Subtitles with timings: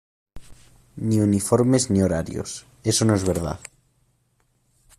[1.09, 2.65] ni uniformes ni horarios...
[2.83, 3.59] eso no es verdad.